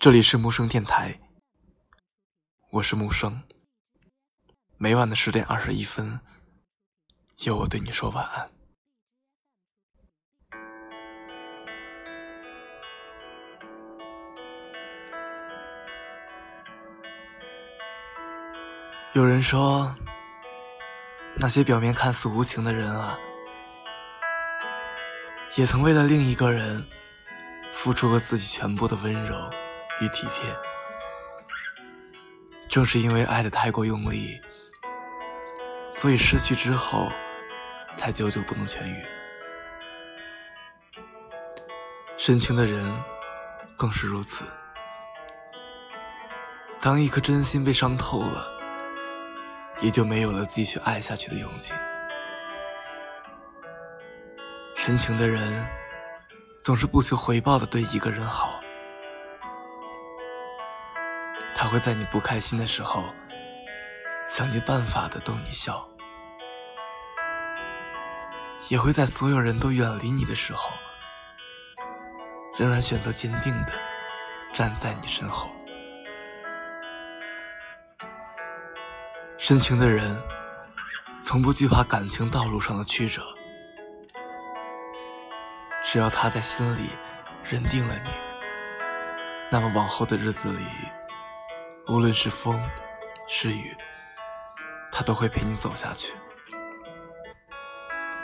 [0.00, 1.18] 这里是木生电台，
[2.70, 3.42] 我是木生。
[4.76, 6.20] 每晚的十点二十一分，
[7.38, 8.48] 有我对你说晚安。
[19.14, 19.92] 有人说，
[21.40, 23.18] 那些表面看似无情的人啊，
[25.56, 26.86] 也曾为了另一个人
[27.74, 29.50] 付出过自己全部的温柔。
[30.00, 30.54] 与体贴，
[32.68, 34.40] 正是因为爱的太过用力，
[35.92, 37.10] 所以失去之后
[37.96, 39.04] 才久久不能痊愈。
[42.16, 42.84] 深情的人
[43.76, 44.44] 更是如此。
[46.80, 48.48] 当一颗真心被伤透了，
[49.80, 51.72] 也就没有了继续爱下去的勇气。
[54.76, 55.66] 深情的人
[56.62, 58.57] 总是不求回报的对一个人好。
[61.68, 63.04] 他会在你不开心的时候，
[64.26, 65.74] 想尽办法的逗你笑；
[68.70, 70.70] 也会在所有人都远离你的时候，
[72.56, 73.72] 仍然选择坚定的
[74.54, 75.50] 站在你身后。
[79.36, 80.18] 深情的人，
[81.20, 83.22] 从不惧怕感情道路上的曲折，
[85.84, 86.88] 只要他在心里
[87.44, 88.10] 认定了你，
[89.50, 90.64] 那么往后的日子里。
[91.88, 92.62] 无论是风
[93.26, 93.74] 是雨，
[94.92, 96.12] 他都会陪你走下去。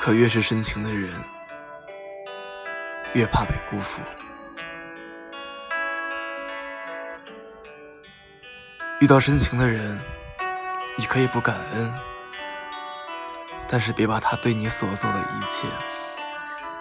[0.00, 1.12] 可越是深情的人，
[3.12, 4.00] 越怕被辜负。
[9.02, 10.00] 遇到深情的人，
[10.96, 11.92] 你可以不感恩，
[13.68, 15.66] 但是别把他对你所做的一切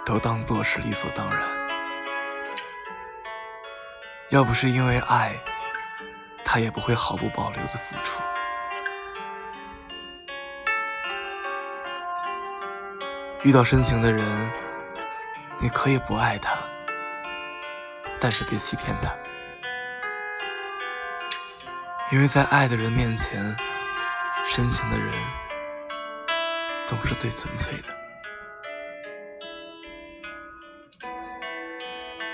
[0.05, 1.41] 都当做是理所当然。
[4.29, 5.35] 要不是因为爱。
[6.51, 8.19] 他也不会毫不保留的付出。
[13.43, 14.25] 遇到深情的人，
[15.59, 16.57] 你可以不爱他，
[18.19, 19.15] 但是别欺骗他，
[22.11, 23.55] 因为在爱的人面前，
[24.47, 25.07] 深情的人
[26.83, 27.95] 总是最纯粹的。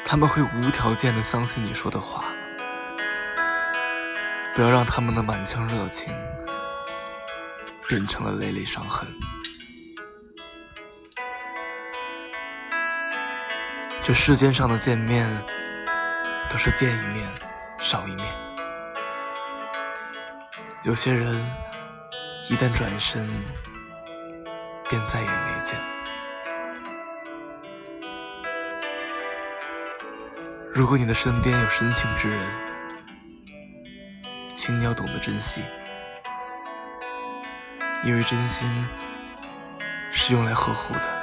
[0.05, 2.34] 他们会无条件的相信你说的话。
[4.55, 6.07] 不要让他们的满腔热情
[7.89, 9.05] 变成了累累伤痕。
[14.01, 15.29] 这世间上的见面，
[16.49, 17.27] 都是见一面
[17.77, 18.25] 少一面。
[20.83, 21.35] 有些人
[22.47, 23.27] 一旦转身，
[24.89, 25.77] 便再也没见。
[30.73, 32.64] 如果你的身边有深情之人，
[34.65, 35.63] 请你要懂得珍惜，
[38.03, 38.67] 因为真心
[40.11, 41.14] 是用来呵护的。